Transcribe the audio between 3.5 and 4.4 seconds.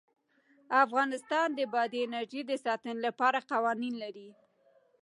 قوانین لري.